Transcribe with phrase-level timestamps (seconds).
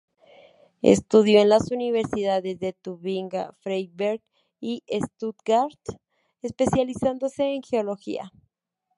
[0.81, 4.19] Estudió en las universidades de Tubinga, Freiberg
[4.59, 5.79] y Stuttgart,
[6.41, 8.31] especializándose en geología.